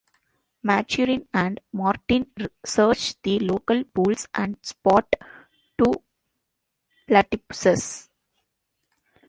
[0.63, 2.25] Maturin and Martin
[2.65, 5.15] search the local pools and spot
[5.77, 5.93] two
[7.07, 8.09] platypuses.